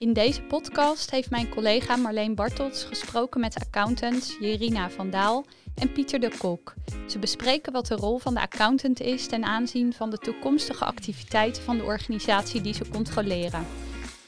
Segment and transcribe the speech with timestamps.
[0.00, 5.44] In deze podcast heeft mijn collega Marleen Bartels gesproken met accountants Jerina van Daal
[5.74, 6.74] en Pieter de Kok.
[7.08, 11.62] Ze bespreken wat de rol van de accountant is ten aanzien van de toekomstige activiteiten
[11.62, 13.66] van de organisatie die ze controleren.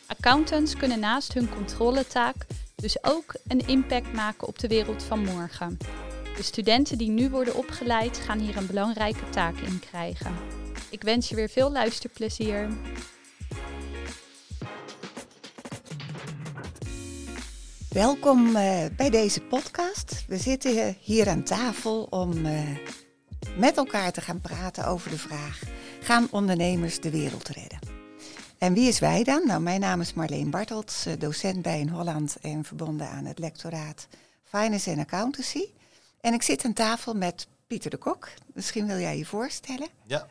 [0.07, 5.79] Accountants kunnen naast hun controletaak dus ook een impact maken op de wereld van morgen.
[6.37, 10.35] De studenten die nu worden opgeleid gaan hier een belangrijke taak in krijgen.
[10.91, 12.69] Ik wens je weer veel luisterplezier.
[17.93, 20.25] Welkom uh, bij deze podcast.
[20.27, 22.79] We zitten hier aan tafel om uh,
[23.57, 25.61] met elkaar te gaan praten over de vraag:
[26.01, 27.79] gaan ondernemers de wereld redden?
[28.59, 29.47] En wie is wij dan?
[29.47, 33.39] Nou, mijn naam is Marleen Bartels, uh, docent bij in Holland en verbonden aan het
[33.39, 34.09] lectoraat
[34.43, 35.65] Finance en Accountancy.
[36.21, 38.29] En ik zit aan tafel met Pieter de Kok.
[38.55, 39.89] Misschien wil jij je voorstellen?
[40.07, 40.27] Ja,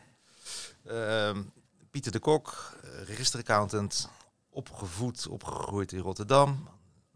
[0.86, 1.42] ehm,
[1.90, 2.76] Pieter de Kok,
[3.06, 4.08] registeraccountant,
[4.50, 6.68] opgevoed, opgegroeid in Rotterdam,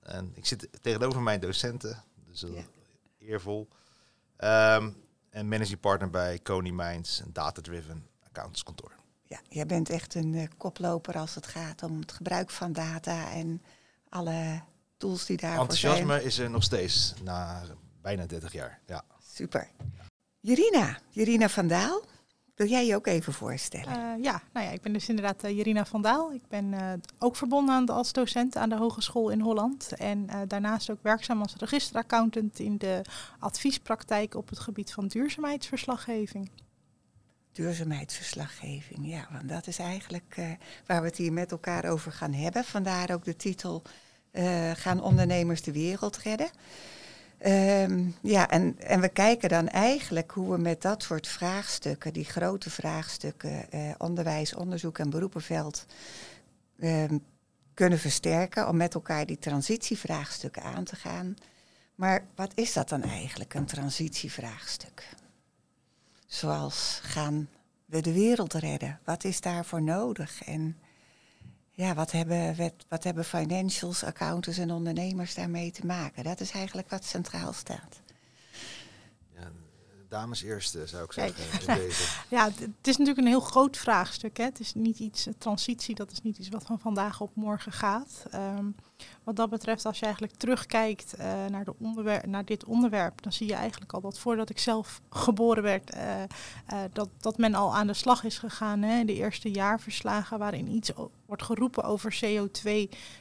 [0.07, 2.45] en ik zit tegenover mijn docenten, dus
[3.19, 3.69] eervol.
[4.39, 8.93] Um, en managing partner bij Coney Minds, een data-driven accountantskantoor.
[9.23, 13.33] Ja, jij bent echt een uh, koploper als het gaat om het gebruik van data
[13.33, 13.63] en
[14.09, 14.63] alle
[14.97, 16.25] tools die daarvoor Enthousiasme zijn.
[16.25, 17.63] is er nog steeds na
[18.03, 18.81] bijna 30 jaar.
[18.87, 19.05] Ja.
[19.35, 19.69] Super.
[20.41, 22.05] Jerina, Jerina van Daal,
[22.57, 24.17] wil jij je ook even voorstellen?
[24.17, 26.33] Uh, ja, nou ja, ik ben dus inderdaad uh, Jerina van Daal.
[26.33, 29.93] Ik ben uh, ook verbonden aan de, als docent aan de Hogeschool in Holland.
[29.93, 33.03] En daarnaast ook werkzaam als registeraccountant in de
[33.39, 36.51] adviespraktijk op het gebied van duurzaamheidsverslaggeving.
[37.53, 40.37] Duurzaamheidsverslaggeving, ja, want dat is eigenlijk
[40.87, 42.65] waar we het hier met elkaar over gaan hebben.
[42.65, 43.83] Vandaar ook de titel
[44.75, 46.51] Gaan ondernemers de wereld redden?
[47.45, 52.25] Um, ja, en, en we kijken dan eigenlijk hoe we met dat soort vraagstukken, die
[52.25, 55.87] grote vraagstukken, eh, onderwijs, onderzoek en beroepenveld,
[56.81, 57.25] um,
[57.75, 61.37] kunnen versterken om met elkaar die transitievraagstukken aan te gaan.
[61.95, 65.09] Maar wat is dat dan eigenlijk, een transitievraagstuk?
[66.27, 67.49] Zoals gaan
[67.85, 69.01] we de wereld redden?
[69.05, 70.45] Wat is daarvoor nodig?
[70.45, 70.77] En
[71.77, 72.57] ja, wat hebben,
[72.89, 76.25] wat, hebben financials, accountants en ondernemers daarmee te maken?
[76.25, 78.01] Dat is eigenlijk wat centraal staat.
[80.09, 81.77] Dames eerste zou ik zeggen.
[81.77, 82.03] Deze.
[82.29, 84.37] Ja, het is natuurlijk een heel groot vraagstuk.
[84.37, 84.45] Hè.
[84.45, 88.23] Het is niet iets, transitie, dat is niet iets wat van vandaag op morgen gaat.
[88.35, 88.75] Um,
[89.25, 93.33] wat dat betreft, als je eigenlijk terugkijkt uh, naar, de onderwerp, naar dit onderwerp, dan
[93.33, 96.23] zie je eigenlijk al dat voordat ik zelf geboren werd, uh,
[96.73, 98.83] uh, dat, dat men al aan de slag is gegaan.
[98.83, 99.05] Hè.
[99.05, 100.91] De eerste jaarverslagen waarin iets
[101.27, 102.71] wordt geroepen over CO2,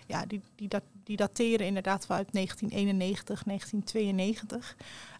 [0.08, 4.76] ja, die, die, dat, die dateren inderdaad vanuit 1991, 1992.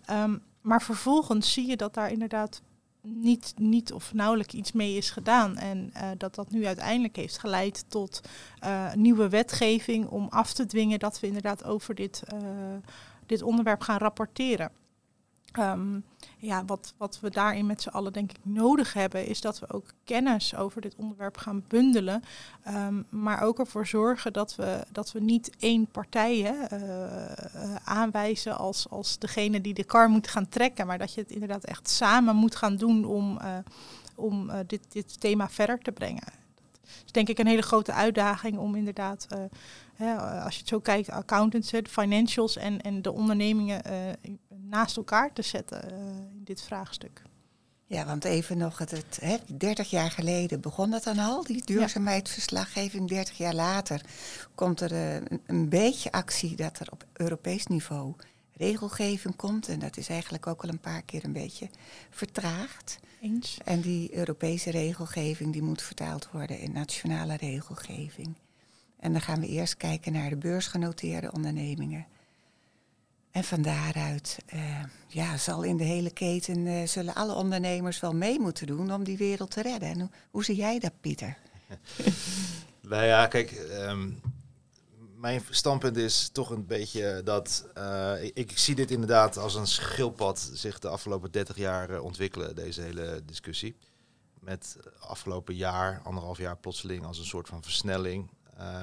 [0.10, 2.62] Um, maar vervolgens zie je dat daar inderdaad
[3.02, 5.58] niet, niet of nauwelijks iets mee is gedaan.
[5.58, 8.22] En uh, dat dat nu uiteindelijk heeft geleid tot
[8.64, 12.40] uh, nieuwe wetgeving om af te dwingen dat we inderdaad over dit, uh,
[13.26, 14.72] dit onderwerp gaan rapporteren.
[15.60, 16.04] Um,
[16.38, 19.74] ja, wat, wat we daarin met z'n allen denk ik nodig hebben, is dat we
[19.74, 22.24] ook kennis over dit onderwerp gaan bundelen.
[22.68, 28.90] Um, maar ook ervoor zorgen dat we, dat we niet één partij uh, aanwijzen als,
[28.90, 30.88] als degene die de kar moet gaan trekken.
[30.88, 33.58] Maar dat je het inderdaad echt samen moet gaan doen om, uh,
[34.16, 36.24] om dit, dit thema verder te brengen.
[36.84, 39.28] Dat is denk ik een hele grote uitdaging om inderdaad
[40.44, 43.82] als je het zo kijkt, accountants, de financials en, en de ondernemingen
[44.70, 47.22] naast elkaar te zetten uh, in dit vraagstuk.
[47.88, 51.66] Ja, want even nog, het, het, hè, 30 jaar geleden begon dat dan al, die
[51.66, 53.08] duurzaamheidsverslaggeving.
[53.08, 54.02] 30 jaar later
[54.56, 58.14] komt er uh, een, een, beetje actie dat er op Europees niveau
[58.54, 59.68] regelgeving komt.
[59.68, 61.70] En dat is eigenlijk ook al een paar keer een beetje
[62.10, 63.00] vertraagd.
[63.22, 63.58] Eens.
[63.64, 68.36] En die Europese regelgeving die moet vertaald worden in nationale regelgeving.
[69.00, 72.06] En dan gaan we eerst kijken naar de beursgenoteerde ondernemingen.
[73.36, 78.14] En van daaruit uh, ja, zal in de hele keten uh, zullen alle ondernemers wel
[78.14, 79.90] mee moeten doen om die wereld te redden.
[79.90, 81.38] En hoe, zie jij dat, Pieter?
[82.90, 84.22] nou ja, kijk, um,
[85.18, 89.68] mijn standpunt is toch een beetje dat uh, ik, ik, zie dit inderdaad als een
[89.68, 93.76] schildpad zich de afgelopen 30 jaar ontwikkelen, deze hele discussie.
[94.40, 98.30] Met afgelopen jaar, anderhalf jaar plotseling als een soort van versnelling.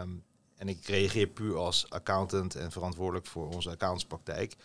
[0.01, 0.25] Um,
[0.63, 4.57] en ik reageer puur als accountant en verantwoordelijk voor onze accountspraktijk.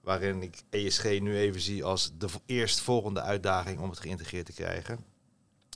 [0.00, 5.04] Waarin ik ESG nu even zie als de eerstvolgende uitdaging om het geïntegreerd te krijgen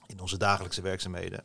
[0.06, 1.44] in onze dagelijkse werkzaamheden.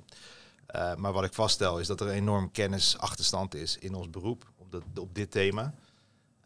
[0.75, 4.51] Uh, maar wat ik vaststel is dat er een enorm kennisachterstand is in ons beroep
[4.57, 5.73] op, dat, op dit thema.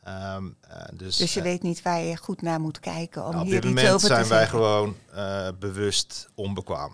[0.07, 3.31] Um, uh, dus, dus je uh, weet niet waar je goed naar moet kijken om
[3.31, 4.59] nou, hier op dit iets moment over zijn te wij zeggen.
[4.59, 4.95] gewoon
[5.59, 6.91] bewust onbekwaam.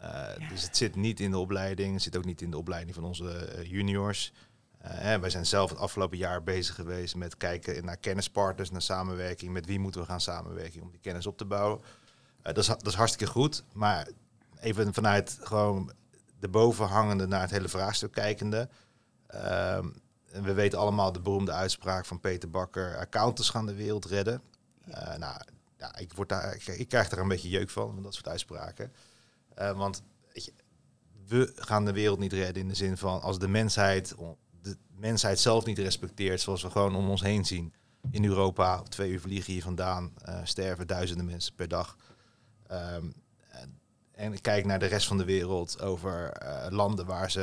[0.00, 0.34] Ja.
[0.48, 3.04] Dus het zit niet in de opleiding, het zit ook niet in de opleiding van
[3.04, 4.32] onze uh, juniors.
[4.84, 9.52] Uh, wij zijn zelf het afgelopen jaar bezig geweest met kijken naar kennispartners, naar samenwerking.
[9.52, 11.80] Met wie moeten we gaan samenwerken om die kennis op te bouwen.
[12.42, 13.64] dat, is, dat is hartstikke goed.
[13.72, 14.08] Maar
[14.60, 15.92] even vanuit gewoon
[16.38, 18.68] de bovenhangende naar het hele vraagstuk kijkende.
[19.26, 19.88] Ehm,
[20.30, 24.42] we weten allemaal de beroemde uitspraak van Peter Bakker: accountants gaan de wereld redden.
[25.18, 25.40] Nou,
[25.78, 28.92] ja, ik, word daar, ik, krijg daar een beetje jeuk van, van dat soort uitspraken.
[29.60, 30.02] Uh, want
[30.32, 30.52] je,
[31.26, 34.14] we gaan de wereld niet redden in de zin van als de mensheid
[34.62, 37.74] de mensheid zelf niet respecteert, zoals we gewoon om ons heen zien.
[38.10, 41.96] In Europa, op twee uur vliegen hier vandaan, uh, sterven duizenden mensen per dag.
[42.72, 43.12] Um,
[44.12, 47.40] en kijk naar de rest van de wereld over uh, landen waar ze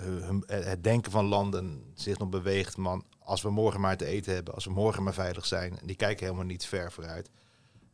[0.00, 2.76] hun, het denken van landen zich nog beweegt.
[2.76, 5.78] Man, als we morgen maar te eten hebben, als we morgen maar veilig zijn.
[5.84, 7.30] Die kijken helemaal niet ver vooruit.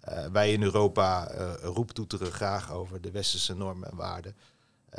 [0.09, 1.31] Uh, wij in Europa
[1.63, 4.37] roeptoeteren graag over de westerse normen en waarden.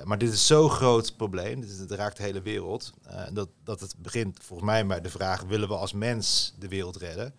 [0.03, 2.94] maar dit is zo'n groot probleem, dit, het raakt de hele wereld.
[3.33, 6.95] dat, dat het begint volgens mij bij de vraag, willen we als mens de wereld
[6.95, 7.33] redden?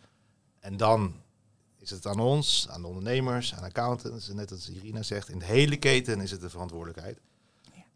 [0.61, 1.15] En dan
[1.83, 4.29] is het aan ons, aan de ondernemers, aan accountants.
[4.29, 7.21] En net als Irina zegt, in de hele keten is het de verantwoordelijkheid.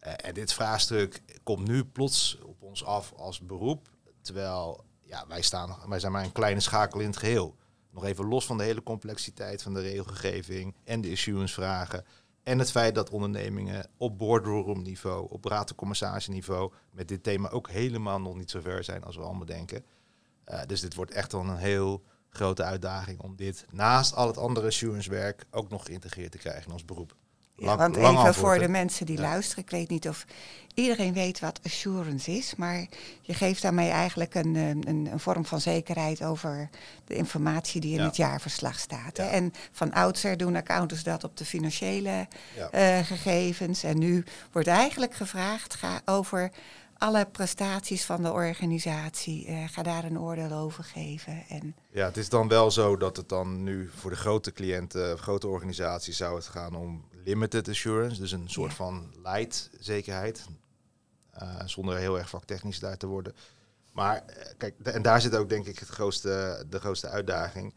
[0.00, 0.16] Ja.
[0.16, 3.88] En dit vraagstuk komt nu plots op ons af als beroep.
[4.22, 7.56] Terwijl ja, wij, staan, wij zijn maar een kleine schakel in het geheel.
[7.96, 12.04] Nog even los van de hele complexiteit van de regelgeving en de issuance vragen.
[12.42, 15.74] En het feit dat ondernemingen op boardroom niveau, op raad en
[16.90, 19.84] met dit thema ook helemaal nog niet zo ver zijn als we allemaal denken.
[20.46, 24.38] Uh, dus dit wordt echt wel een heel grote uitdaging om dit naast al het
[24.38, 27.16] andere assurance werk ook nog geïntegreerd te krijgen in ons beroep.
[27.56, 30.26] Want even voor de mensen die luisteren, ik weet niet of
[30.74, 32.86] iedereen weet wat assurance is, maar
[33.20, 36.68] je geeft daarmee eigenlijk een, een, een vorm van zekerheid over
[37.04, 39.18] de informatie die in het jaarverslag staat.
[39.18, 42.28] En van oudsher doen accountants dat op de financiële
[42.74, 46.50] uh, gegevens en nu wordt eigenlijk gevraagd ga over
[46.98, 49.48] alle prestaties van de organisatie.
[49.48, 51.42] Uh, ga daar een oordeel over geven.
[51.48, 55.18] En ja, het is dan wel zo dat het dan nu voor de grote cliënten,
[55.18, 58.20] grote organisaties, zou het gaan om limited assurance.
[58.20, 60.46] Dus een soort van light zekerheid.
[61.42, 63.34] Uh, zonder heel erg vaktechnisch daar te worden.
[63.92, 67.74] Maar eh, kijk, en daar zit ook denk ik het grootste, de grootste uitdaging.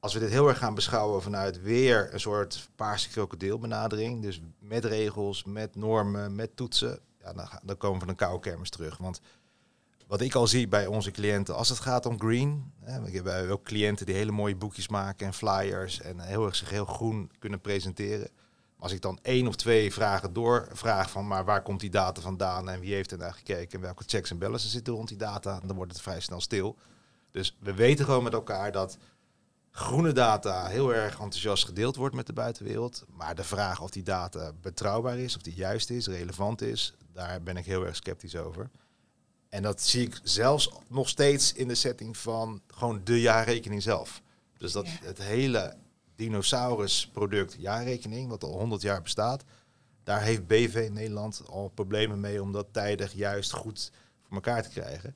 [0.00, 4.84] Als we dit heel erg gaan beschouwen vanuit weer een soort paarse krokodilbenadering, dus met
[4.84, 8.96] regels, met normen, met toetsen, ja, dan, dan komen we van een koude kermis terug.
[8.96, 9.20] Want
[10.06, 13.50] wat ik al zie bij onze cliënten, als het gaat om green, hè, we hebben
[13.50, 17.30] ook cliënten die hele mooie boekjes maken en flyers en heel erg zich heel groen
[17.38, 18.30] kunnen presenteren.
[18.78, 22.68] Als ik dan één of twee vragen doorvraag van, maar waar komt die data vandaan
[22.68, 25.60] en wie heeft er naar gekeken en welke checks en balances zitten rond die data,
[25.64, 26.76] dan wordt het vrij snel stil.
[27.30, 28.98] Dus we weten gewoon met elkaar dat
[29.70, 33.04] groene data heel erg enthousiast gedeeld wordt met de buitenwereld.
[33.16, 37.42] Maar de vraag of die data betrouwbaar is, of die juist is, relevant is, daar
[37.42, 38.70] ben ik heel erg sceptisch over.
[39.48, 44.22] En dat zie ik zelfs nog steeds in de setting van gewoon de jaarrekening zelf.
[44.58, 45.76] Dus dat het hele
[46.16, 49.44] dinosaurus-product jaarrekening, wat al 100 jaar bestaat,
[50.04, 53.92] daar heeft BV in Nederland al problemen mee om dat tijdig juist goed
[54.22, 55.14] voor elkaar te krijgen.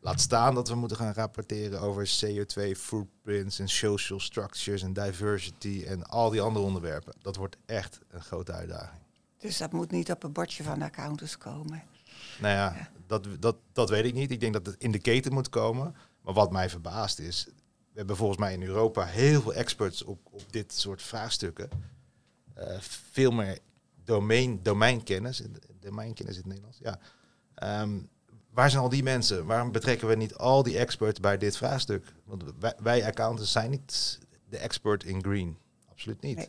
[0.00, 5.84] Laat staan dat we moeten gaan rapporteren over CO2 footprints en social structures en diversity
[5.86, 7.14] en al die andere onderwerpen.
[7.22, 9.00] Dat wordt echt een grote uitdaging.
[9.38, 11.82] Dus dat moet niet op een bordje van de accountants komen.
[12.40, 14.30] Nou ja, Dat, dat, dat weet ik niet.
[14.30, 15.96] Ik denk dat het in de keten moet komen.
[16.22, 17.46] Maar wat mij verbaast is,
[17.96, 21.68] we hebben volgens mij in Europa heel veel experts op, op dit soort vraagstukken.
[22.58, 23.58] Uh, veel meer
[24.04, 25.42] domein, domeinkennis,
[25.80, 26.78] domeinkennis in het Nederlands.
[26.78, 26.98] Ja.
[27.82, 28.08] Um,
[28.50, 29.46] waar zijn al die mensen?
[29.46, 32.04] Waarom betrekken we niet al die experts bij dit vraagstuk?
[32.24, 32.42] Want
[32.82, 35.58] wij, accountants zijn niet de expert in green.
[35.90, 36.48] Absoluut niet.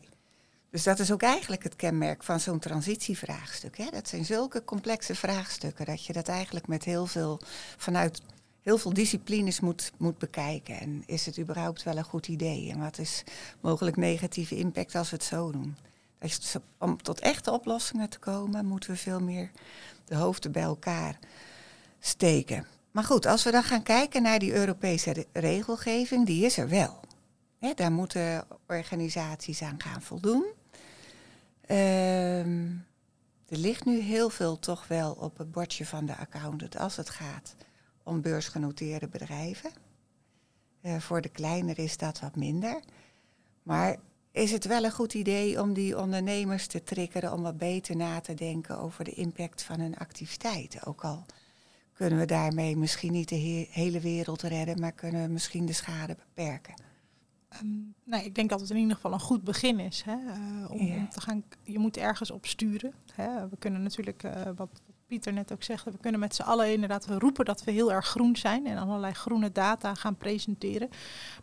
[0.71, 3.77] Dus dat is ook eigenlijk het kenmerk van zo'n transitievraagstuk.
[3.77, 3.89] Hè?
[3.89, 7.41] Dat zijn zulke complexe vraagstukken dat je dat eigenlijk met heel veel
[7.77, 8.21] vanuit
[8.67, 10.79] heel veel disciplines moet, moet bekijken.
[10.79, 12.71] En is het überhaupt wel een goed idee?
[12.71, 13.23] En wat is
[13.61, 15.77] mogelijk negatieve impact als we het zo doen?
[16.77, 19.51] Om tot echte oplossingen te komen, moeten we veel meer
[20.05, 21.19] de hoofden bij elkaar
[21.99, 22.67] steken.
[22.91, 26.99] Maar goed, als we dan gaan kijken naar die Europese regelgeving, die is er wel.
[27.75, 30.45] daar moeten organisaties aan gaan voldoen.
[31.61, 32.69] Ehm,
[33.47, 37.09] er ligt nu heel veel toch wel op het bordje van de accountant als het
[37.09, 37.55] gaat
[38.07, 39.71] om beursgenoteerde bedrijven.
[40.81, 42.81] Uh, voor de kleinere is dat wat minder.
[43.63, 43.95] Maar
[44.31, 48.19] is het wel een goed idee om die ondernemers te triggeren om wat beter na
[48.19, 50.85] te denken over de impact van hun activiteiten?
[50.85, 51.25] Ook al
[51.93, 56.15] kunnen we daarmee misschien niet de hele wereld redden, maar kunnen we misschien de schade
[56.15, 56.73] beperken.
[57.61, 60.01] Um, nou, ik denk dat het in ieder geval een goed begin is.
[60.05, 62.93] Hè, uh, om, om, te gaan, je moet ergens op sturen.
[63.13, 63.49] Hè.
[63.49, 67.05] We kunnen natuurlijk uh, wat Pieter net ook zegt, we kunnen met z'n allen inderdaad
[67.05, 70.89] roepen dat we heel erg groen zijn en allerlei groene data gaan presenteren.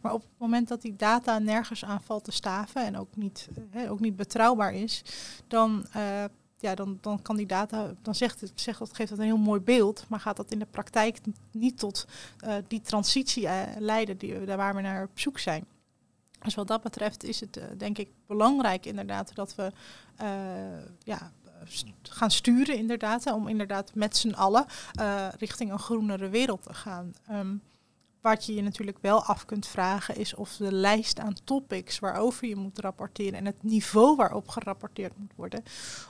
[0.01, 3.49] Maar op het moment dat die data nergens aan valt te staven en ook niet,
[3.89, 5.03] ook niet betrouwbaar is,
[5.49, 6.25] dan, uh,
[6.59, 9.37] ja, dan, dan kan die data, dan zegt het, zegt dat, geeft dat een heel
[9.37, 11.19] mooi beeld, maar gaat dat in de praktijk
[11.51, 12.07] niet tot
[12.45, 15.65] uh, die transitie uh, leiden die, waar we naar op zoek zijn.
[16.43, 19.73] Dus wat dat betreft is het denk ik belangrijk inderdaad dat we
[21.05, 21.33] ja,
[22.03, 23.33] gaan sturen, inderdaad.
[23.33, 24.67] Om inderdaad met z'n allen
[25.01, 27.13] uh, richting een groenere wereld te gaan.
[27.31, 27.63] Um,
[28.25, 32.49] wat je je natuurlijk wel af kunt vragen is of de lijst aan topics waarover
[32.49, 35.63] je moet rapporteren en het niveau waarop gerapporteerd moet worden,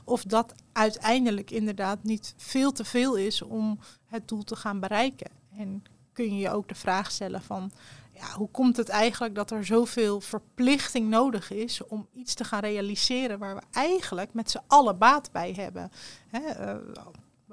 [0.04, 5.30] of dat uiteindelijk inderdaad niet veel te veel is om het doel te gaan bereiken.
[5.56, 5.82] En
[6.12, 7.72] kun je je ook de vraag stellen van
[8.14, 12.60] ja, hoe komt het eigenlijk dat er zoveel verplichting nodig is om iets te gaan
[12.60, 15.90] realiseren waar we eigenlijk met z'n allen baat bij hebben?
[16.28, 16.80] Hè, uh,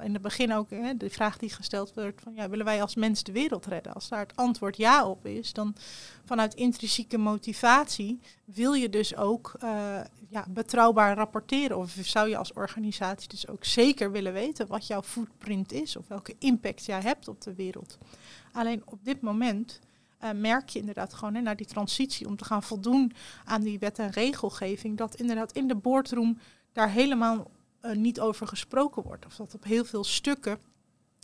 [0.03, 2.95] in het begin ook hè, de vraag die gesteld werd van ja, willen wij als
[2.95, 3.93] mens de wereld redden?
[3.93, 5.75] Als daar het antwoord ja op is, dan
[6.25, 9.99] vanuit intrinsieke motivatie wil je dus ook uh,
[10.29, 11.77] ja, betrouwbaar rapporteren.
[11.77, 16.07] Of zou je als organisatie dus ook zeker willen weten wat jouw footprint is of
[16.07, 17.97] welke impact jij hebt op de wereld.
[18.51, 19.79] Alleen op dit moment
[20.23, 23.11] uh, merk je inderdaad gewoon hè, naar die transitie om te gaan voldoen
[23.45, 26.37] aan die wet en regelgeving, dat inderdaad in de boardroom
[26.73, 27.51] daar helemaal
[27.81, 29.25] uh, niet over gesproken wordt.
[29.25, 30.59] Of dat op heel veel stukken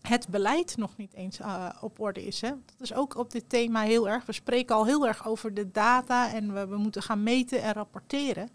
[0.02, 2.42] het beleid nog niet eens uh, op orde is.
[2.42, 2.50] Hè.
[2.50, 4.26] Dat is ook op dit thema heel erg.
[4.26, 8.50] We spreken al heel erg over de data en we, moeten gaan meten en rapporteren.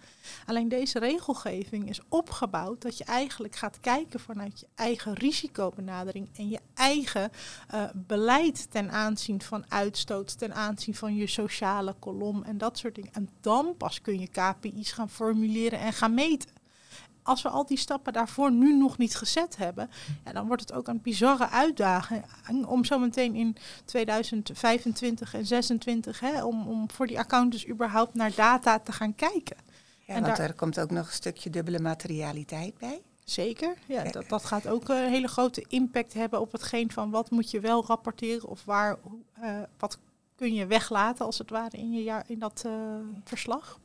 [0.46, 6.48] Alleen deze regelgeving is opgebouwd dat je eigenlijk gaat kijken vanuit je eigen risicobenadering en
[6.48, 7.30] je eigen
[7.74, 12.94] uh, beleid ten aanzien van uitstoot, ten aanzien van je sociale kolom en dat soort
[12.94, 13.12] dingen.
[13.12, 16.61] En dan pas kun je KPI's gaan formuleren en gaan meten
[17.22, 19.90] als we al die stappen daarvoor nu nog niet gezet hebben,
[20.24, 26.20] ja, dan wordt het ook een bizarre uitdaging om zo meteen in 2025 en 2026
[26.20, 29.56] hè, om, om voor die accountants überhaupt naar data te gaan kijken.
[30.06, 33.02] Ja, en want daar, er komt ook nog een stukje dubbele materialiteit bij.
[33.24, 37.30] Zeker, ja, dat, dat gaat ook een hele grote impact hebben op hetgeen van wat
[37.30, 38.98] moet je wel rapporteren of waar,
[39.42, 39.98] uh, wat
[40.34, 42.72] kun je weglaten als het ware in, je jaar, in dat uh,
[43.24, 43.80] verslag.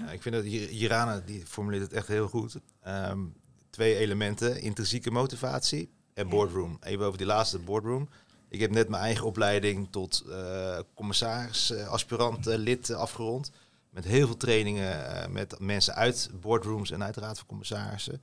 [0.00, 2.56] Ja, ik vind dat Jirana die formuleert het echt heel goed.
[2.86, 3.34] Um,
[3.70, 6.78] twee elementen, intrinsieke motivatie en boardroom.
[6.80, 8.08] Even over die laatste boardroom.
[8.48, 13.50] Ik heb net mijn eigen opleiding tot uh, commissaris, uh, aspirant, uh, lid afgerond.
[13.90, 18.22] Met heel veel trainingen met mensen uit boardrooms en uit raad van commissarissen.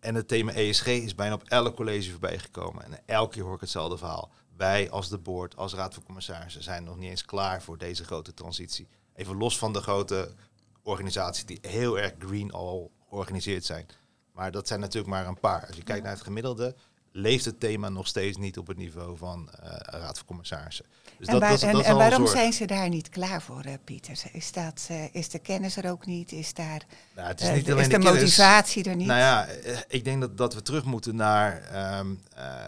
[0.00, 2.84] En het thema ESG is bijna op elk college voorbij gekomen.
[2.84, 4.30] En elke keer hoor ik hetzelfde verhaal.
[4.56, 8.04] Wij als de board, als raad van commissarissen zijn nog niet eens klaar voor deze
[8.04, 8.88] grote transitie.
[9.14, 10.34] Even los van de grote
[10.82, 13.86] organisaties die heel erg green al georganiseerd zijn.
[14.32, 15.66] Maar dat zijn natuurlijk maar een paar.
[15.66, 16.74] Als je kijkt naar het gemiddelde,
[17.12, 20.84] leeft het thema nog steeds niet op het niveau van uh, Raad van Commissarissen.
[21.18, 23.66] Dus en, dat, waar, dat, en, dat en waarom zijn ze daar niet klaar voor,
[23.66, 24.22] uh, Pieter?
[24.32, 26.32] Is, dat, uh, is de kennis er ook niet?
[26.32, 29.06] Is, daar, nou, het is, niet alleen is de, de motivatie er niet?
[29.06, 29.46] Nou ja,
[29.88, 31.62] ik denk dat, dat we terug moeten naar
[31.98, 32.20] um,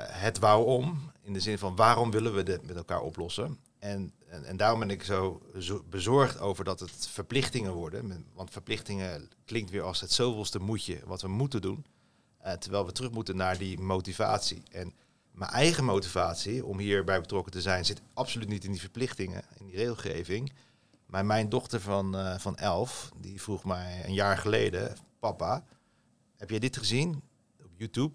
[0.09, 1.11] het waarom.
[1.25, 3.59] In de zin van waarom willen we dit met elkaar oplossen?
[3.78, 5.42] En, en, en, daarom ben ik zo,
[5.90, 8.26] bezorgd over dat het verplichtingen worden.
[8.34, 11.84] Want verplichtingen klinkt weer als het zoveelste moetje wat we moeten doen.
[12.44, 14.62] Uh, terwijl we terug moeten naar die motivatie.
[14.70, 14.94] En
[15.30, 19.66] mijn eigen motivatie om hierbij betrokken te zijn zit absoluut niet in die verplichtingen, in
[19.66, 20.52] die regelgeving.
[21.06, 25.64] Maar mijn dochter van, uh, van elf, die vroeg mij een jaar geleden, papa,
[26.36, 27.22] heb jij dit gezien
[27.62, 28.14] op YouTube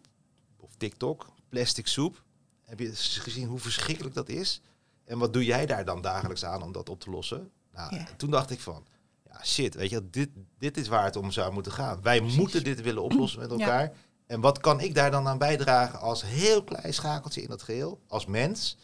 [0.57, 1.33] of TikTok?
[1.49, 2.23] Plastic soep.
[2.63, 4.61] Heb je gezien hoe verschrikkelijk dat is?
[5.07, 7.51] En wat doe jij daar dan dagelijks aan om dat op te lossen?
[7.73, 8.05] Nou, ja.
[8.17, 8.85] toen dacht ik van,
[9.23, 12.01] ja shit, weet je, dit, dit is waar het om zou moeten gaan.
[12.01, 13.83] Wij moeten dit willen oplossen met elkaar.
[13.83, 13.91] Ja.
[14.25, 17.99] En wat kan ik daar dan aan bijdragen als heel klein schakeltje in dat geheel,
[18.07, 18.77] als mens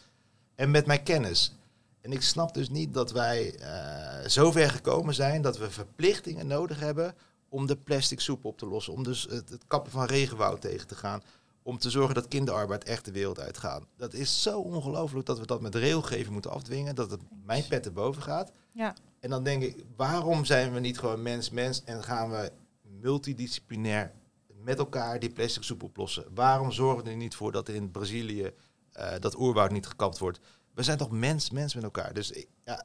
[0.54, 1.54] en met mijn kennis?
[2.00, 6.46] En ik snap dus niet dat wij uh, zo ver gekomen zijn dat we verplichtingen
[6.46, 7.14] nodig hebben
[7.48, 10.86] om de plastic soep op te lossen, om dus het, het kappen van regenwoud tegen
[10.86, 11.22] te gaan,
[11.66, 13.84] om te zorgen dat kinderarbeid echt de wereld uitgaat.
[13.96, 17.86] Dat is zo ongelooflijk dat we dat met regelgeving moeten afdwingen, dat het mijn pet
[17.86, 18.52] erboven gaat.
[18.72, 18.94] Ja.
[19.20, 22.52] En dan denk ik, waarom zijn we niet gewoon mens, mens en gaan we
[23.00, 24.12] multidisciplinair
[24.62, 26.24] met elkaar die plastic soep oplossen?
[26.34, 28.52] Waarom zorgen we er niet voor dat in Brazilië
[28.96, 30.40] uh, dat oerwoud niet gekapt wordt?
[30.74, 32.14] We zijn toch mens, mens met elkaar.
[32.14, 32.84] Dus ik, ja,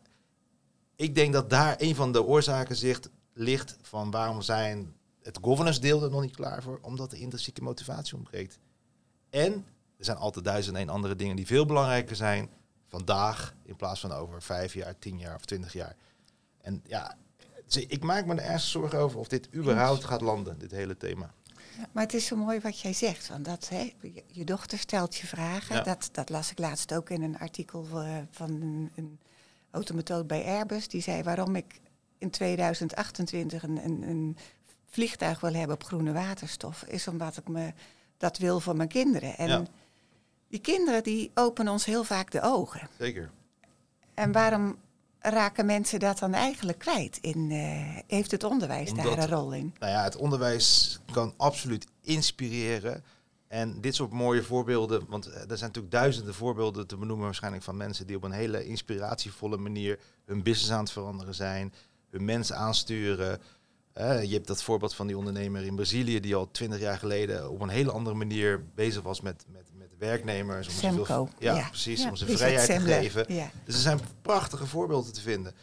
[0.95, 5.79] ik denk dat daar een van de oorzaken zit, ligt van waarom zijn het governance
[5.79, 8.59] deel er nog niet klaar voor, omdat de intrinsieke motivatie ontbreekt.
[9.29, 9.65] En
[9.97, 12.49] er zijn altijd duizend en andere dingen die veel belangrijker zijn
[12.87, 15.95] vandaag in plaats van over vijf jaar, tien jaar of twintig jaar.
[16.61, 17.15] En ja,
[17.75, 21.33] ik maak me er ergens zorgen over of dit überhaupt gaat landen, dit hele thema.
[21.91, 23.27] Maar het is zo mooi wat jij zegt.
[23.27, 23.93] Want dat, hè,
[24.27, 25.75] je, dochter stelt je vragen.
[25.75, 25.81] Ja.
[25.81, 29.19] Dat, dat las ik laatst ook in een artikel eh, van een, een
[29.71, 30.87] automatoot bij Airbus.
[30.87, 31.79] Die zei waarom ik
[32.17, 34.37] in 2028 een, een, een
[34.89, 36.83] vliegtuig wil hebben op groene waterstof.
[36.83, 37.73] Is omdat ik me
[38.19, 39.37] dat wil voor mijn kinderen.
[39.37, 39.63] En Ja.
[40.49, 42.89] die kinderen die openen ons heel vaak de ogen.
[42.97, 43.31] Zeker.
[44.13, 44.77] En waarom
[45.19, 47.17] raken mensen dat dan eigenlijk kwijt?
[47.21, 49.73] In, eh, heeft het onderwijs Omdat- daar een rol in?
[49.79, 53.03] Nou ja, het onderwijs kan absoluut inspireren.
[53.47, 57.63] En dit soort mooie voorbeelden, want eh, er zijn natuurlijk duizenden voorbeelden te benoemen waarschijnlijk
[57.63, 61.73] van mensen die op een hele inspiratievolle manier hun business aan het veranderen zijn,
[62.09, 63.41] hun mensen aansturen.
[63.93, 67.61] Je hebt dat voorbeeld van die ondernemer in Brazilië die al twintig jaar geleden op
[67.61, 70.67] een hele andere manier bezig was met, met, met werknemers.
[70.67, 71.67] Om ze Semco, veel- ja, ja.
[71.67, 72.09] precies, Ja.
[72.09, 73.33] om ze vrijheid te geven.
[73.33, 73.51] Ja.
[73.65, 75.53] Dus er zijn prachtige voorbeelden te vinden.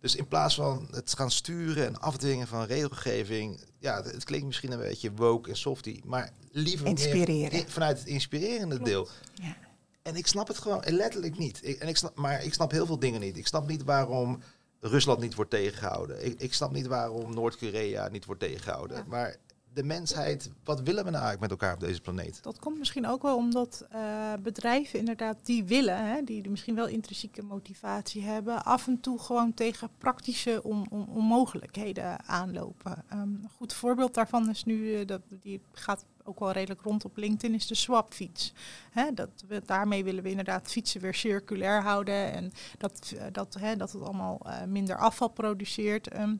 [0.00, 4.46] Dus in plaats van het gaan sturen en afdwingen van regelgeving, ja, het, het klinkt
[4.46, 7.58] misschien een beetje woke en softy, maar liever meer Inspireren.
[7.58, 9.08] i- vanuit het inspirerende deel.
[9.34, 9.56] Ja.
[10.02, 11.58] En ik snap het gewoon letterlijk niet.
[11.62, 13.36] Ik, en ik snap, maar ik snap heel veel dingen niet.
[13.36, 14.42] Ik snap niet waarom
[14.88, 16.26] Rusland niet wordt tegengehouden.
[16.26, 18.96] Ik, ik snap niet waarom Noord-Korea niet wordt tegengehouden.
[18.96, 19.04] Ja.
[19.08, 19.36] Maar
[19.74, 22.42] de mensheid, wat willen we nou eigenlijk met elkaar op deze planeet?
[22.42, 26.74] Dat komt misschien ook wel omdat eh, bedrijven inderdaad die willen, hè, die, die misschien
[26.74, 33.04] wel intrinsieke motivatie hebben, af en toe gewoon tegen praktische on, on- onmogelijkheden aanlopen.
[33.08, 37.04] Ehm, een goed voorbeeld daarvan is nu, eh, dat, die gaat ook wel redelijk rond
[37.04, 38.52] op LinkedIn, is de swapfiets.
[38.90, 39.30] Hè, dat
[39.64, 44.40] daarmee willen we inderdaad fietsen weer circulair houden en dat, eh, dat, dat het allemaal
[44.40, 46.08] eh, minder afval produceert.
[46.08, 46.36] Ehm,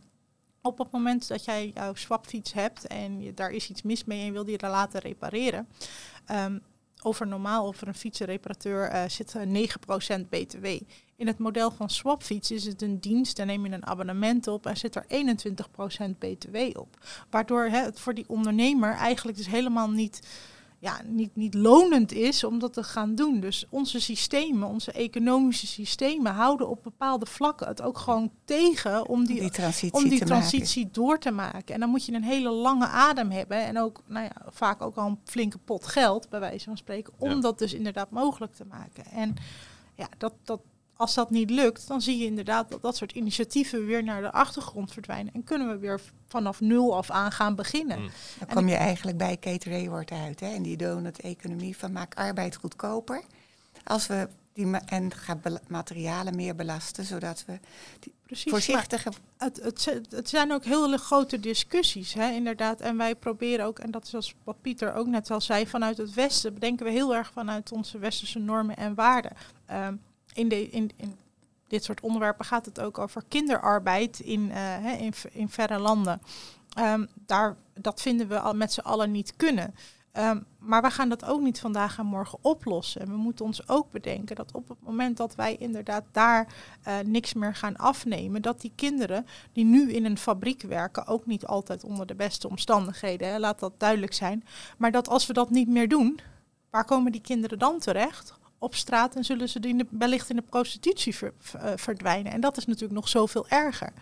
[0.63, 4.27] op het moment dat jij jouw swapfiets hebt en je, daar is iets mis mee
[4.27, 5.69] en wil die laten repareren.
[6.27, 6.59] ehm,
[7.05, 9.67] over normaal over een fietsenreparateur eh, zit eh,
[10.21, 10.67] 9% BTW.
[11.17, 14.67] In het model van swapfiets is het een dienst, daar neem je een abonnement op
[14.67, 16.89] en zit er 21% BTW op.
[17.31, 20.21] Waardoor hè, het voor die ondernemer eigenlijk dus helemaal niet,
[20.85, 23.41] ja, niet, niet lonend is om dat te gaan doen.
[23.41, 29.25] Dus onze systemen, onze economische systemen houden op bepaalde vlakken het ook gewoon tegen om
[29.27, 31.75] die, die transitie om die te transitie door te maken.
[31.75, 33.65] En dan moet je een hele lange adem hebben.
[33.65, 37.13] En ook nou ja, vaak ook al een flinke pot geld, bij wijze van spreken,
[37.19, 37.41] om Ja.
[37.41, 39.05] dat dus inderdaad mogelijk te maken.
[39.05, 39.35] En
[39.95, 40.61] ja, dat, dat,
[40.97, 44.33] als dat niet lukt, dan zie je inderdaad dat dat soort initiatieven weer naar de
[44.33, 45.35] achtergrond verdwijnen.
[45.35, 48.01] En kunnen we weer vanaf nul af aan gaan beginnen.
[48.01, 48.09] Mm.
[48.39, 50.41] Dan kom je eigenlijk bij Kate Raworth uit.
[50.41, 50.55] Hè?
[50.55, 53.23] En die donut-economie van maak arbeid goedkoper.
[53.85, 57.59] Als we die ma- en ga bela- materialen meer belasten, zodat we
[58.27, 58.45] Precies.
[58.45, 59.11] maar- voorzichtige...
[59.39, 62.81] het, het, het zijn ook hele grote discussies, hè, inderdaad.
[62.81, 65.97] En wij proberen ook, en dat is zoals wat Pieter ook net al zei, vanuit
[65.97, 69.33] het Westen bedenken we heel erg vanuit onze westerse normen en waarden.
[69.67, 69.95] Ehm,
[70.35, 70.91] in, in,
[71.69, 76.21] dit soort onderwerpen gaat het ook over kinderarbeid in, eh, in, in verre landen.
[76.75, 79.75] Ehm, daar, dat vinden we al met z'n allen niet kunnen.
[80.13, 83.01] Ehm, maar we gaan dat ook niet vandaag en morgen oplossen.
[83.01, 86.47] En we moeten ons ook bedenken dat op het moment dat wij inderdaad daar
[86.83, 91.27] eh, niks meer gaan afnemen, dat die kinderen die nu in een fabriek werken, ook
[91.27, 94.45] niet altijd onder de beste omstandigheden, hè, laat dat duidelijk zijn,
[94.79, 96.21] maar dat als we dat niet meer doen,
[96.71, 98.35] waar komen die kinderen dan terecht?
[98.65, 102.33] Op straat en zullen ze in de, wellicht in de prostitutie eh, verdwijnen.
[102.33, 103.93] En dat is natuurlijk nog zoveel erger.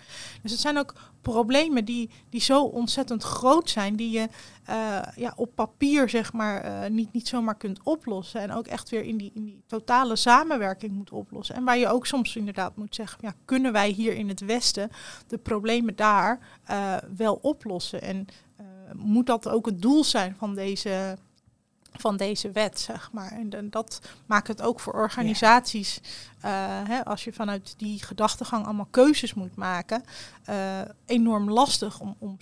[0.43, 4.29] Dus het zijn ook problemen die, die zo ontzettend groot zijn, die je
[4.65, 8.41] eh, ja, op papier zeg maar, eh, niet, niet zomaar kunt oplossen.
[8.41, 11.55] En ook echt weer in die, in die totale samenwerking moet oplossen.
[11.55, 14.91] En waar je ook soms inderdaad moet zeggen, ja, kunnen wij hier in het Westen
[15.27, 16.39] de problemen daar
[17.17, 18.03] wel oplossen?
[18.03, 18.27] En
[18.97, 21.17] moet dat ook het doel zijn van deze,
[21.93, 23.33] van deze wet, zeg maar.
[23.33, 26.01] En, dan dat maakt het ook voor organisaties,
[26.41, 26.51] eh,
[26.85, 30.03] hè, als je vanuit die gedachtegang allemaal keuzes moet maken,
[30.45, 32.37] eh, enorm lastig om, om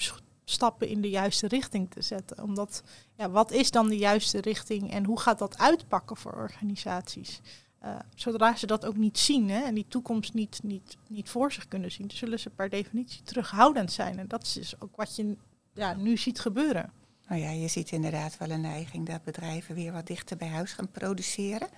[0.44, 2.42] stappen in de juiste richting te zetten.
[2.42, 2.82] Omdat,
[3.16, 7.40] ja, wat is dan de juiste richting en hoe gaat dat uitpakken voor organisaties?
[7.78, 11.52] Eh, zodra ze dat ook niet zien hè, en die toekomst niet, niet, niet voor
[11.52, 14.18] zich kunnen zien, zullen ze per definitie terughoudend zijn.
[14.18, 15.36] En dat is dus ook wat je
[15.74, 16.92] ja, nu ziet gebeuren.
[17.30, 20.72] Nou ja, je ziet inderdaad wel een neiging dat bedrijven weer wat dichter bij huis
[20.72, 21.68] gaan produceren.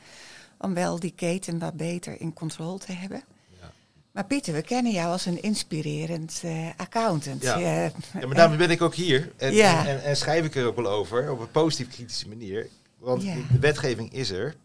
[0.59, 3.23] Om wel die keten wat beter in controle te hebben.
[3.61, 3.73] Ja.
[4.13, 7.43] Maar Pieter, we kennen jou als een inspirerend eh, accountant.
[7.43, 7.55] Ja.
[7.55, 9.33] Eh, Ja, maar daarom ben ik ook hier.
[9.37, 9.87] En, Ja.
[9.87, 12.69] en, en, schrijf ik er ook wel over, op een positief kritische manier.
[12.99, 14.57] Want de wetgeving is er.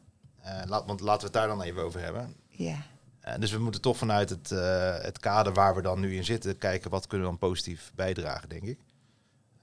[0.42, 2.36] Eh, laat, want laten we het daar dan even over hebben.
[2.50, 2.86] ja.
[3.40, 4.50] Dus we moeten toch vanuit het,
[5.04, 8.50] het kader waar we dan nu in zitten, kijken wat kunnen we dan positief bijdragen,
[8.50, 8.78] denk ik.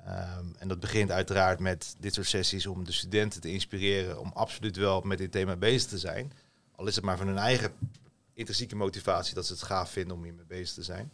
[0.04, 4.30] Ehm, en dat begint uiteraard met dit soort sessies om de studenten te inspireren om
[4.34, 6.32] absoluut wel met dit thema bezig te zijn.
[6.76, 7.72] Al is het maar van hun eigen
[8.32, 11.12] intrinsieke motivatie dat ze het gaaf vinden om hiermee bezig te zijn.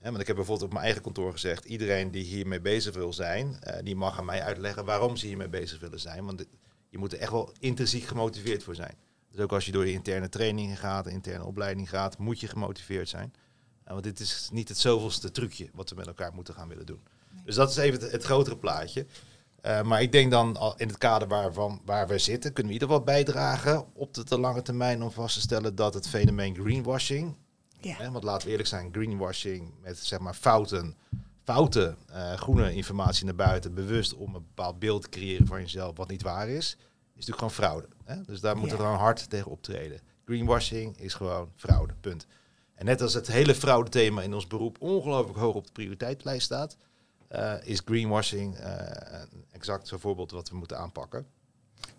[0.00, 3.60] Want ik heb bijvoorbeeld op mijn eigen kantoor gezegd, iedereen die hiermee bezig wil zijn,
[3.60, 6.24] eh, die mag aan mij uitleggen waarom ze hiermee bezig willen zijn.
[6.24, 6.44] Want
[6.88, 8.94] je moet er echt wel intrinsiek gemotiveerd voor zijn.
[9.30, 13.08] Dus ook als je door je interne trainingen gaat, interne opleiding gaat, moet je gemotiveerd
[13.08, 13.34] zijn.
[13.84, 16.86] Eh, want dit is niet het zoveelste trucje wat we met elkaar moeten gaan willen
[16.86, 17.00] doen.
[17.44, 19.06] Dus dat is even het, het grotere plaatje.
[19.60, 22.82] Eh, maar ik denk dan in het kader waarvan, waar we zitten, kunnen we in
[22.82, 26.54] ieder geval bijdragen op de te lange termijn om vast te stellen dat het fenomeen
[26.54, 27.34] greenwashing,
[27.80, 27.94] Ja.
[27.96, 30.96] hè, want laten we eerlijk zijn, greenwashing met zeg maar fouten,
[31.44, 35.96] foute eh, groene informatie naar buiten, bewust om een bepaald beeld te creëren van jezelf
[35.96, 36.76] wat niet waar is, is
[37.26, 37.88] natuurlijk gewoon fraude.
[38.04, 38.22] Hè?
[38.22, 40.00] Dus daar moeten we gewoon hard tegen optreden.
[40.24, 42.26] Greenwashing is gewoon fraude, punt.
[42.74, 46.44] En net als het hele fraude thema in ons beroep ongelooflijk hoog op de prioriteitslijst
[46.44, 46.76] staat,
[47.28, 51.26] eh, is greenwashing een exact zo'n voorbeeld wat we moeten aanpakken.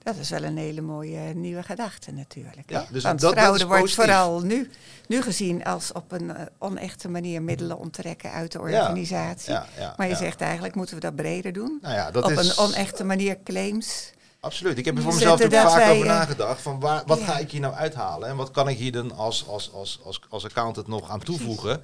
[0.04, 2.70] Dat is wel een hele mooie eh, nieuwe gedachte natuurlijk.
[2.70, 4.70] Ja, dus Want dat- fraude wordt vooral nu,
[5.08, 9.54] nu gezien als op een onechte manier middelen onttrekken uit de organisatie.
[9.54, 11.80] Ja, ja, maar je zegt eigenlijk moeten we dat breder doen.
[11.82, 14.12] nou dat op is een onechte manier claims.
[14.40, 14.78] absoluut.
[14.78, 17.52] Ik heb er voor mezelf natuurlijk vaak wij, over nagedacht van waar, wat ga ik
[17.52, 20.88] hier nou uithalen en wat kan ik hier dan als, als, als, als, als accountant
[20.88, 21.82] nog aan toevoegen.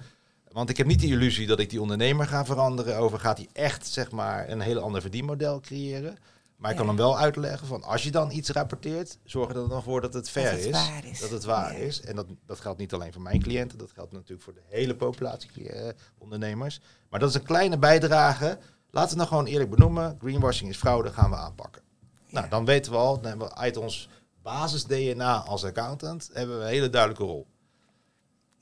[0.55, 3.47] Want ik heb niet de illusie dat ik die ondernemer ga veranderen over gaat hij
[3.53, 6.17] echt zeg maar een heel ander verdienmodel creëren.
[6.55, 9.83] Maar ik kan hem wel uitleggen van als je dan iets rapporteert, zorg er dan
[9.83, 10.65] voor dat het fair het is,
[11.03, 11.19] is.
[11.19, 12.01] Dat het waar is.
[12.01, 14.95] En dat, dat geldt niet alleen voor mijn cliënten, dat geldt natuurlijk voor de hele
[14.95, 16.79] populatie eh, ondernemers.
[17.09, 18.57] Maar dat is een kleine bijdrage.
[18.89, 20.17] Laten we nou gewoon eerlijk benoemen.
[20.19, 21.81] Greenwashing is fraude, gaan we aanpakken.
[22.29, 24.09] Nou, dan weten we al, dan hebben we uit ons
[24.41, 27.47] basis-DNA als accountant, hebben we een hele duidelijke rol.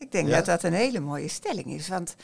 [0.04, 0.36] Ik denk Ja.
[0.36, 1.88] dat dat een hele mooie stelling is.
[1.88, 2.16] Want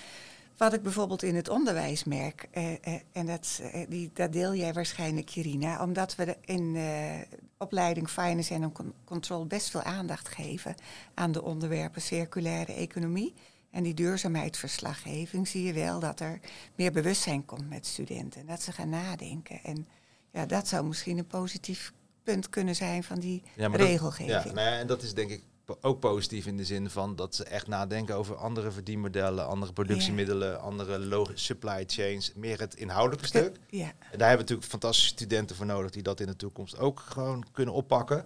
[0.57, 4.55] wat ik bijvoorbeeld in het onderwijs merk, eh, eh, en dat, eh, die, dat deel
[4.55, 9.81] jij waarschijnlijk, Kirina, omdat we de- in eh opleiding Finance en Con- Control best veel
[9.81, 10.75] aandacht geven
[11.13, 13.33] aan de onderwerpen circulaire economie.
[13.71, 16.39] En die duurzaamheidsverslaggeving zie je wel dat er
[16.75, 18.45] meer bewustzijn komt met studenten.
[18.45, 19.59] Dat ze gaan nadenken.
[19.63, 19.87] En
[20.31, 24.43] ja, dat zou misschien een positief punt kunnen zijn van die Ja, maar dat- regelgeving.
[24.43, 25.43] Ja, nou ja, en dat is denk ik
[25.81, 30.61] ook positief in de zin van dat ze echt nadenken over andere verdienmodellen, andere productiemiddelen,
[30.61, 33.57] andere log- supply chains, meer het inhoudelijke stuk.
[33.69, 33.83] ja.
[33.85, 36.99] En daar hebben we natuurlijk fantastische studenten voor nodig die dat in de toekomst ook
[36.99, 38.25] gewoon kunnen oppakken.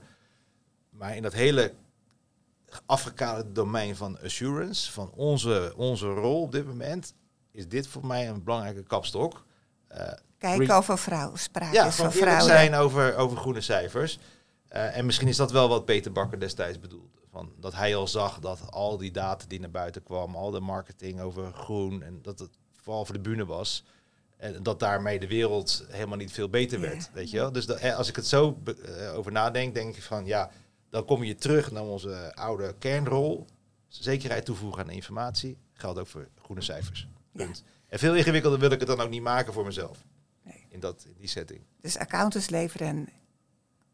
[0.90, 1.74] Maar in dat hele
[2.86, 7.14] afgekaderde domein van assurance, van onze, onze rol op dit moment,
[7.52, 9.46] is dit voor mij een belangrijke kapstok.
[9.88, 9.98] Eh,
[10.38, 12.46] Kijken Green- of er vrouw, sprake ja, van eerlijk fraude.
[12.46, 14.20] zijn over, over groene cijfers.
[14.68, 17.08] Eh, en misschien is dat wel wat Peter Bakker destijds bedoelde.
[17.34, 20.60] Van, dat hij al zag dat al die data die naar buiten kwam, al de
[20.60, 23.84] marketing over groen, en dat het vooral voor de bühne was.
[24.38, 27.10] En dat daarmee de wereld helemaal niet veel beter werd.
[27.13, 27.52] Weet je wel?
[27.52, 30.52] Dus dat, eh, als ik het zo eh, over nadenk, denk ik van ja,
[30.89, 33.46] dan kom je terug naar onze oude kernrol.
[33.88, 35.58] Zekerheid toevoegen aan informatie.
[35.74, 37.08] Geldt ook voor groene cijfers.
[37.32, 37.48] Ja.
[37.88, 40.06] En veel ingewikkelder wil ik het dan ook niet maken voor mezelf.
[40.43, 40.65] Nee.
[40.69, 41.62] In, dat, in die setting.
[41.82, 43.10] Dus accountants leveren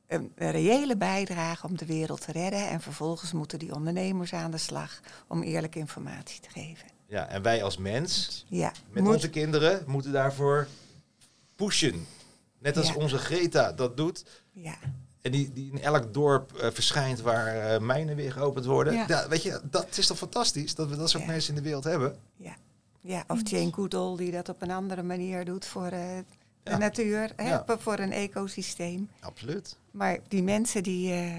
[0.09, 2.69] een, reële bijdrage om de wereld te redden.
[2.69, 6.87] En vervolgens moeten die ondernemers aan de slag om eerlijke informatie te geven.
[7.07, 10.67] Ja, en wij als mens, Ja, met moet- onze kinderen, moeten daarvoor
[11.55, 12.05] pushen.
[12.59, 12.93] Net als Ja.
[12.95, 14.25] onze Greta dat doet.
[14.53, 14.75] ja.
[15.21, 18.93] En die, die in elk dorp eh, verschijnt waar eh, mijnen weer geopend worden.
[18.93, 19.05] Ja.
[19.07, 19.27] Ja.
[19.27, 22.15] weet je, dat is toch fantastisch dat we dat soort mensen in de wereld hebben.
[22.35, 22.55] Ja,
[23.01, 26.01] ja of Jane Goodall die dat op een andere manier doet voor eh,
[26.63, 26.77] de Ja.
[26.77, 27.63] natuur, Ja.
[27.67, 29.09] voor een ecosysteem.
[29.21, 29.77] Absoluut.
[29.91, 31.35] Maar die mensen die, eh,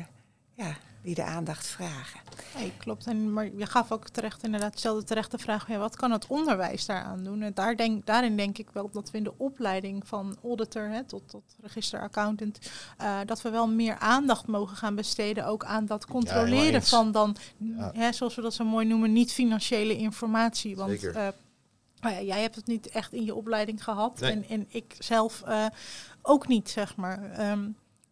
[0.54, 2.20] ja, die de aandacht vragen.
[2.56, 3.06] Nee, klopt.
[3.06, 6.26] En, maar je gaf ook terecht inderdaad, stelde terecht de vraag, ja, wat kan het
[6.26, 7.42] onderwijs daaraan doen?
[7.42, 11.04] En daar denk, daarin denk ik wel dat we in de opleiding van auditor hè,
[11.04, 12.58] tot, tot registeraccountant,
[12.98, 17.36] eh, dat we wel meer aandacht mogen gaan besteden ook aan dat controleren van dan,
[17.56, 17.90] Ja.
[17.94, 20.76] hè, zoals we dat zo mooi noemen, niet-financiële informatie.
[20.76, 21.34] Want Zeker.
[22.00, 24.32] Nou ja, jij hebt het niet echt in je opleiding gehad Nee.
[24.32, 25.66] en, en ik zelf eh,
[26.22, 27.30] ook niet, zeg maar.
[27.30, 27.68] Ehm,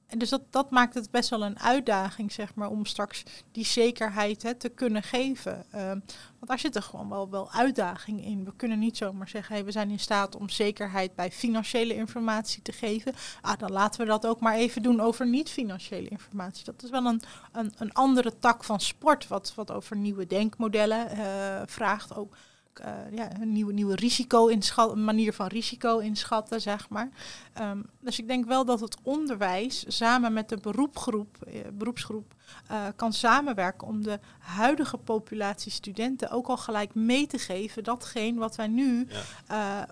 [0.08, 3.22] en dus dat, dat maakt het best wel een uitdaging, zeg maar, om straks
[3.52, 5.64] die zekerheid hè, te kunnen geven.
[5.70, 5.98] Ehm,
[6.38, 8.44] want daar zit er gewoon wel, wel uitdaging in.
[8.44, 12.62] We kunnen niet zomaar zeggen, hey, we zijn in staat om zekerheid bij financiële informatie
[12.62, 13.14] te geven.
[13.40, 16.64] Ah, dan laten we dat ook maar even doen over niet-financiële informatie.
[16.64, 17.22] Dat is wel een,
[17.52, 22.16] een, een andere tak van sport, wat, wat over nieuwe denkmodellen eh, vraagt.
[22.16, 22.36] Ook
[22.80, 27.08] eh, ja, een nieuwe, nieuwe risico inschat, een manier van risico inschatten, zeg maar.
[27.52, 32.34] Ehm, dus ik denk wel dat het onderwijs samen met de eh, beroepsgroep
[32.68, 38.38] eh, kan samenwerken om de huidige populatie studenten ook al gelijk mee te geven datgene
[38.38, 39.08] wat wij nu
[39.48, 39.86] Ja.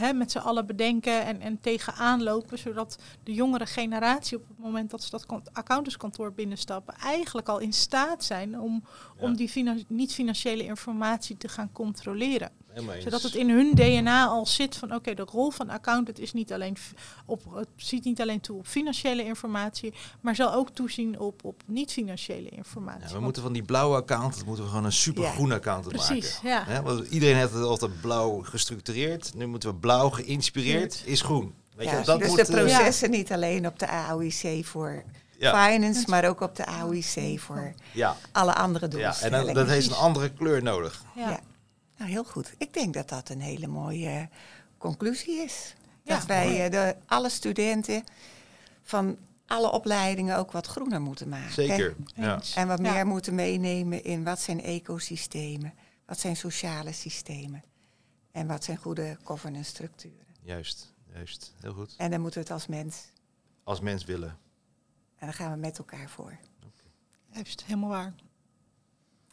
[0.00, 4.58] eh, met z'n allen bedenken en, en tegenaan lopen, zodat de jongere generatie op het
[4.58, 8.84] moment dat ze dat kant- accountantskantoor binnenstappen, eigenlijk al in staat zijn om,
[9.18, 12.50] om die finan- niet-financiële informatie te gaan controleren.
[12.78, 13.04] Helemaal eens.
[13.04, 16.52] Zodat het in hun DNA al zit van oké, de rol van accountant is niet
[16.52, 16.76] alleen
[17.26, 21.62] op, het ziet niet alleen toe op financiële informatie, maar zal ook toezien op, op
[21.66, 23.00] niet-financiële informatie.
[23.00, 26.34] Ja, we Want- moeten van die blauwe accountant moeten we gewoon een supergroene accountant Precies,
[26.42, 26.48] maken.
[26.48, 26.64] ja.
[26.66, 29.34] Hè, want iedereen heeft het altijd blauw gestructureerd.
[29.34, 31.54] Nu moeten we blauw geïnspireerd is groen.
[31.76, 35.02] Weet Ja, je, dat dus moet, de eh, processen niet alleen op de AOIC voor
[35.38, 39.66] ja, finance, maar ook op de AOIC voor ja, alle andere ja, en dan, dat
[39.66, 41.02] heeft een andere kleur nodig.
[41.14, 41.40] ja.
[41.98, 42.54] Nou, heel goed.
[42.58, 44.22] Ik denk dat dat een hele mooie eh,
[44.78, 45.74] conclusie is.
[46.02, 48.04] Ja, dat wij eh, de, alle studenten
[48.82, 51.52] van alle opleidingen ook wat groener moeten maken.
[51.52, 51.96] Zeker.
[52.14, 52.40] Ja.
[52.54, 52.92] En wat Ja.
[52.92, 55.74] meer moeten meenemen in wat zijn ecosystemen,
[56.06, 57.62] wat zijn sociale systemen
[58.32, 60.26] en wat zijn goede governance structuren.
[60.42, 61.54] Juist, juist.
[61.60, 61.94] Heel goed.
[61.96, 62.96] En dan moeten we het als mens
[63.64, 64.28] Als mens willen.
[65.16, 66.38] en daar gaan we met elkaar voor.
[67.32, 68.14] Juist, helemaal waar.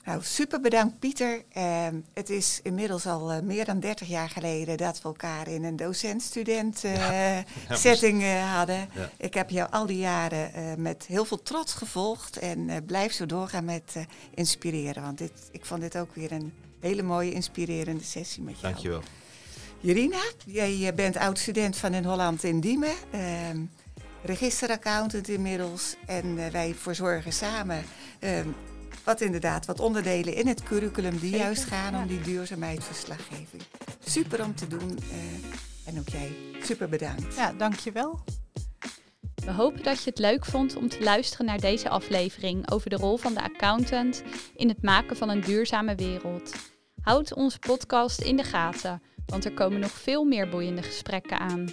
[0.06, 1.44] Nou, super bedankt Pieter.
[1.52, 5.64] Ehm, het is inmiddels al eh, meer dan 30 jaar geleden dat we elkaar in
[5.64, 7.38] een docent-student eh,
[7.70, 8.90] setting eh, hadden.
[8.94, 9.10] Ja.
[9.18, 13.66] Ik heb jou al die jaren met heel veel trots gevolgd en blijf zo doorgaan
[13.66, 13.96] met
[14.34, 15.04] inspireren.
[15.04, 18.74] Want dit, ik vond dit ook weer een hele mooie inspirerende sessie met jou.
[18.74, 19.02] Dankjewel.
[19.80, 22.96] Jirina, jij bent oud-student van in Holland in Diemen.
[23.12, 23.60] ehm,
[24.24, 25.96] registeraccountant inmiddels.
[26.06, 27.84] En wij verzorgen samen
[28.20, 28.48] ehm,
[29.06, 32.02] wat inderdaad, wat onderdelen in het curriculum die Zeker, juist gaan ja.
[32.02, 33.62] om die duurzaamheidsverslaggeving.
[34.06, 35.00] Super om te doen.
[35.12, 37.36] eh, en ook jij, super bedankt.
[37.36, 38.20] Ja, dankjewel.
[39.36, 42.96] We hopen dat je het leuk vond om te luisteren naar deze aflevering over de
[42.96, 44.24] rol van de accountant
[44.56, 46.52] in het maken van een duurzame wereld.
[47.02, 51.66] Houd onze podcast in de gaten, want er komen nog veel meer boeiende gesprekken aan.